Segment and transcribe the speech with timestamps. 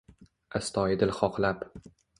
[0.61, 1.65] astoyidil xohlab